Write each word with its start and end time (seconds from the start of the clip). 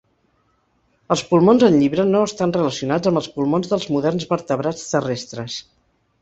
Els 1.15 1.21
pulmons 1.33 1.65
en 1.67 1.77
llibre 1.81 2.05
no 2.15 2.21
estan 2.29 2.53
relacionats 2.55 3.11
amb 3.11 3.21
els 3.21 3.29
pulmons 3.37 3.71
dels 3.75 3.87
moderns 3.97 4.27
vertebrats 4.33 4.89
terrestres. 4.95 5.61